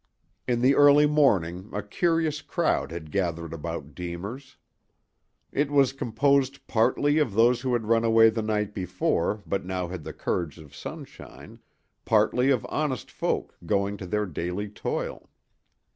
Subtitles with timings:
[0.47, 4.57] In the early morning a curious crowd had gathered about "Deemer's."
[5.51, 9.89] It was composed partly of those who had run away the night before, but now
[9.89, 11.59] had the courage of sunshine,
[12.03, 15.29] partly of honest folk going to their daily toil.